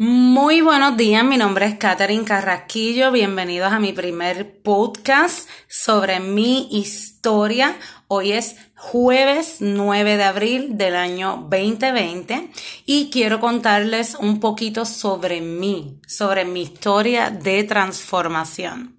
[0.00, 6.68] Muy buenos días, mi nombre es Catherine Carrasquillo, bienvenidos a mi primer podcast sobre mi
[6.70, 7.76] historia.
[8.06, 12.48] Hoy es jueves 9 de abril del año 2020
[12.86, 18.98] y quiero contarles un poquito sobre mí, sobre mi historia de transformación.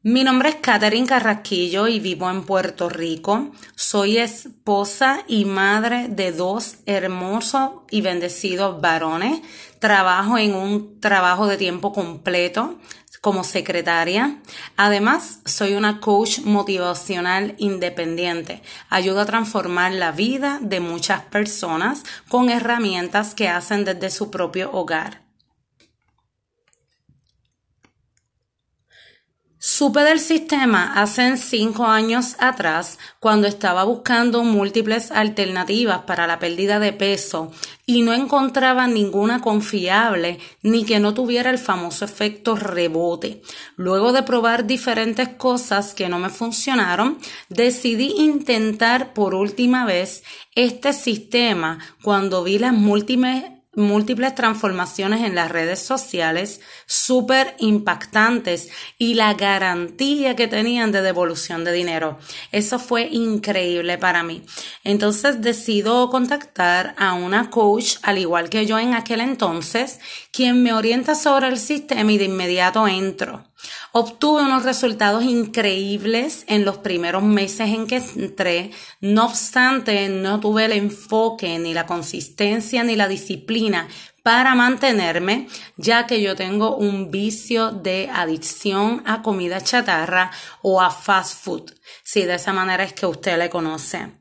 [0.00, 3.50] Mi nombre es Catherine Carrasquillo y vivo en Puerto Rico.
[3.88, 9.42] Soy esposa y madre de dos hermosos y bendecidos varones.
[9.78, 12.80] Trabajo en un trabajo de tiempo completo
[13.20, 14.38] como secretaria.
[14.76, 18.60] Además, soy una coach motivacional independiente.
[18.90, 24.72] Ayudo a transformar la vida de muchas personas con herramientas que hacen desde su propio
[24.72, 25.25] hogar.
[29.78, 36.78] Supe del sistema hace cinco años atrás cuando estaba buscando múltiples alternativas para la pérdida
[36.78, 37.50] de peso
[37.84, 43.42] y no encontraba ninguna confiable ni que no tuviera el famoso efecto rebote.
[43.76, 47.18] Luego de probar diferentes cosas que no me funcionaron,
[47.50, 55.50] decidí intentar por última vez este sistema cuando vi las múltiples múltiples transformaciones en las
[55.50, 62.18] redes sociales súper impactantes y la garantía que tenían de devolución de dinero.
[62.52, 64.42] Eso fue increíble para mí.
[64.82, 70.00] Entonces decido contactar a una coach, al igual que yo en aquel entonces,
[70.32, 73.44] quien me orienta sobre el sistema y de inmediato entro.
[73.98, 80.66] Obtuve unos resultados increíbles en los primeros meses en que entré, no obstante no tuve
[80.66, 83.88] el enfoque, ni la consistencia, ni la disciplina
[84.22, 90.90] para mantenerme, ya que yo tengo un vicio de adicción a comida chatarra o a
[90.90, 91.72] fast food,
[92.04, 94.12] si de esa manera es que usted le conoce.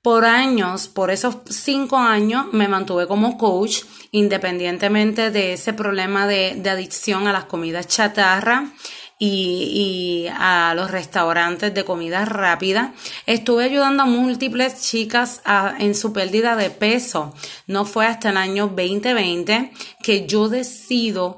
[0.00, 6.60] Por años, por esos cinco años, me mantuve como coach, independientemente de ese problema de,
[6.68, 8.72] adicción a las comidas chatarra
[9.24, 12.92] y, a los restaurantes de comida rápida.
[13.26, 15.42] Estuve ayudando a múltiples chicas
[15.78, 17.32] en su pérdida de peso.
[17.68, 21.36] No fue hasta el año 2020 que yo decido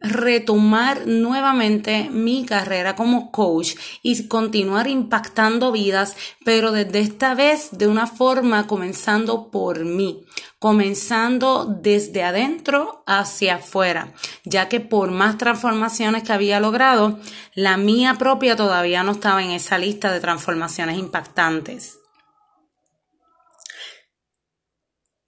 [0.00, 7.86] retomar nuevamente mi carrera como coach y continuar impactando vidas, pero desde esta vez de
[7.86, 10.24] una forma comenzando por mí,
[10.58, 14.12] comenzando desde adentro hacia afuera,
[14.44, 17.18] ya que por más transformaciones que había logrado,
[17.54, 21.98] la mía propia todavía no estaba en esa lista de transformaciones impactantes.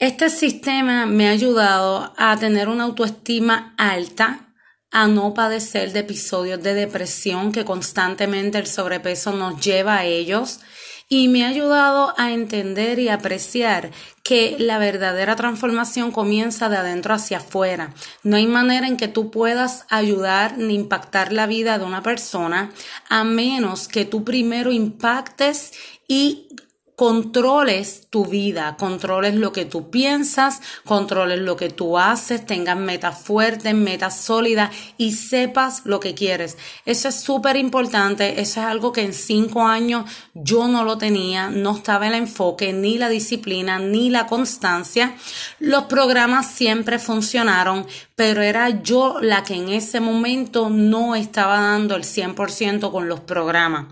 [0.00, 4.54] Este sistema me ha ayudado a tener una autoestima alta,
[4.90, 10.60] a no padecer de episodios de depresión que constantemente el sobrepeso nos lleva a ellos
[11.10, 13.90] y me ha ayudado a entender y apreciar
[14.22, 17.92] que la verdadera transformación comienza de adentro hacia afuera.
[18.22, 22.72] No hay manera en que tú puedas ayudar ni impactar la vida de una persona
[23.10, 25.72] a menos que tú primero impactes
[26.08, 26.48] y
[27.00, 33.18] controles tu vida, controles lo que tú piensas, controles lo que tú haces, tengas metas
[33.18, 36.58] fuertes, metas sólidas y sepas lo que quieres.
[36.84, 41.48] Eso es súper importante, eso es algo que en cinco años yo no lo tenía,
[41.48, 45.14] no estaba el enfoque, ni la disciplina, ni la constancia.
[45.58, 51.96] Los programas siempre funcionaron, pero era yo la que en ese momento no estaba dando
[51.96, 53.86] el 100% con los programas.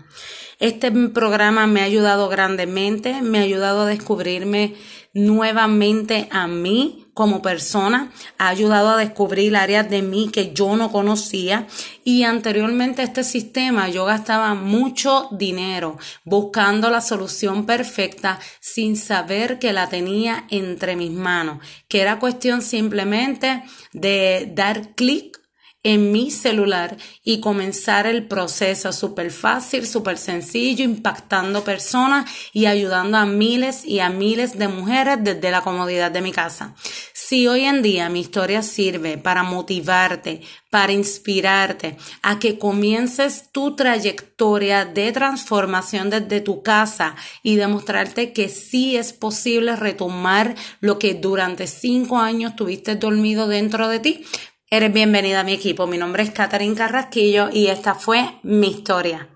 [0.59, 4.75] Este programa me ha ayudado grandemente, me ha ayudado a descubrirme
[5.13, 10.91] nuevamente a mí como persona, ha ayudado a descubrir áreas de mí que yo no
[10.91, 11.65] conocía
[12.03, 19.71] y anteriormente este sistema yo gastaba mucho dinero buscando la solución perfecta sin saber que
[19.71, 25.39] la tenía entre mis manos, que era cuestión simplemente de dar clic
[25.83, 33.17] en mi celular y comenzar el proceso súper fácil, súper sencillo, impactando personas y ayudando
[33.17, 36.75] a miles y a miles de mujeres desde la comodidad de mi casa.
[37.13, 43.75] Si hoy en día mi historia sirve para motivarte, para inspirarte a que comiences tu
[43.75, 51.13] trayectoria de transformación desde tu casa y demostrarte que sí es posible retomar lo que
[51.13, 54.25] durante cinco años tuviste dormido dentro de ti,
[54.71, 55.87] Eres bienvenida a mi equipo.
[55.87, 59.27] Mi nombre es Catherine Carrasquillo y esta fue mi historia.